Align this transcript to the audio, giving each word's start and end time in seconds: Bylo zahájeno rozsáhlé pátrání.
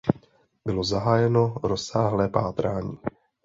Bylo 0.65 0.83
zahájeno 0.83 1.57
rozsáhlé 1.63 2.29
pátrání. 2.29 2.97